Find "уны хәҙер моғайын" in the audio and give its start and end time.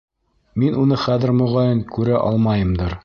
0.83-1.85